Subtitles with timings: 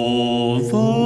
[0.00, 0.99] the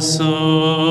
[0.00, 0.87] So.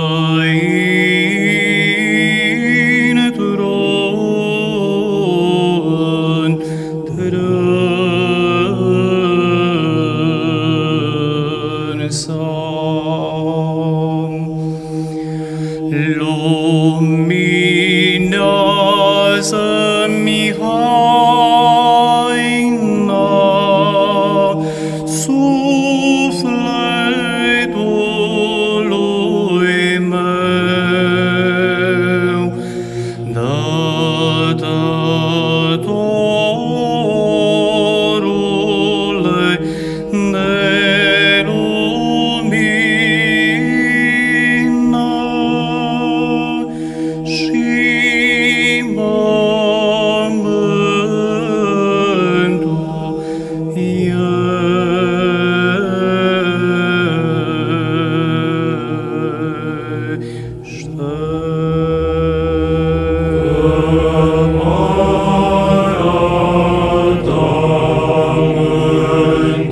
[34.58, 34.68] Sfântă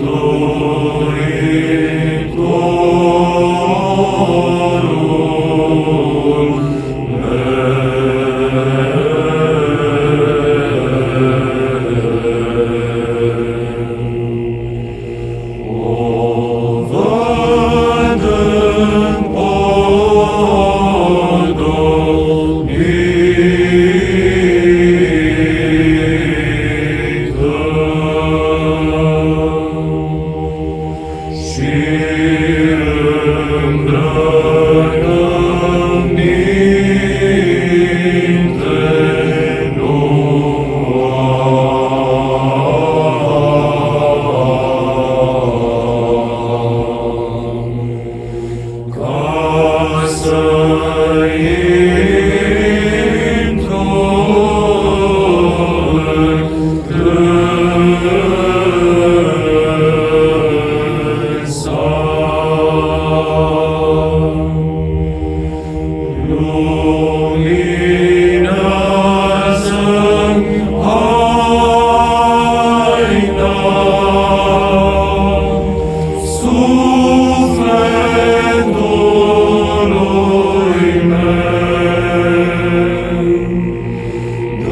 [0.01, 0.25] Lord.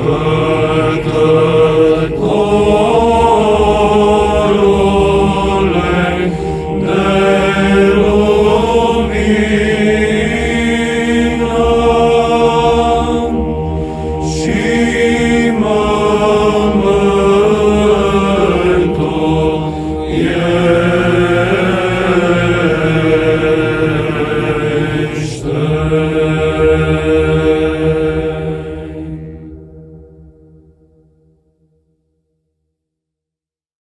[0.05, 0.32] Oh.